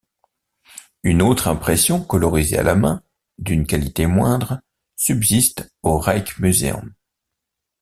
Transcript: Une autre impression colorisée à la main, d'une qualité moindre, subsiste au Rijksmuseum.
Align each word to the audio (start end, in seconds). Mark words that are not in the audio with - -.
Une 1.03 1.21
autre 1.21 1.47
impression 1.47 2.03
colorisée 2.03 2.57
à 2.57 2.63
la 2.63 2.73
main, 2.73 3.03
d'une 3.37 3.67
qualité 3.67 4.07
moindre, 4.07 4.59
subsiste 4.95 5.71
au 5.83 5.99
Rijksmuseum. 5.99 6.95